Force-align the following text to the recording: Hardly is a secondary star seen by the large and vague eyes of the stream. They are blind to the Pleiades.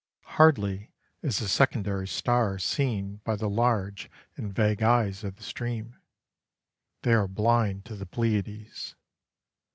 Hardly 0.37 0.93
is 1.21 1.41
a 1.41 1.47
secondary 1.47 2.07
star 2.07 2.57
seen 2.57 3.17
by 3.23 3.35
the 3.35 3.47
large 3.47 4.09
and 4.35 4.51
vague 4.51 4.81
eyes 4.81 5.23
of 5.23 5.35
the 5.35 5.43
stream. 5.43 5.95
They 7.03 7.13
are 7.13 7.27
blind 7.27 7.85
to 7.85 7.95
the 7.95 8.07
Pleiades. 8.07 8.95